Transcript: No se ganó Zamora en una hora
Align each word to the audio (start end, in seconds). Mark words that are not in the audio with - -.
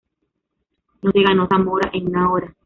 No 1.03 1.11
se 1.11 1.21
ganó 1.21 1.45
Zamora 1.47 1.91
en 1.93 2.07
una 2.07 2.31
hora 2.31 2.55